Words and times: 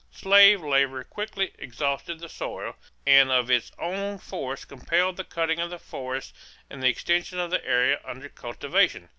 Slave 0.09 0.63
labor 0.63 1.03
quickly 1.03 1.53
exhausted 1.59 2.17
the 2.21 2.27
soil 2.27 2.75
and 3.05 3.29
of 3.29 3.51
its 3.51 3.71
own 3.77 4.17
force 4.17 4.65
compelled 4.65 5.15
the 5.15 5.23
cutting 5.23 5.59
of 5.59 5.69
the 5.69 5.77
forests 5.77 6.33
and 6.71 6.81
the 6.81 6.87
extension 6.89 7.37
of 7.37 7.51
the 7.51 7.63
area 7.63 7.99
under 8.03 8.27
cultivation. 8.27 9.09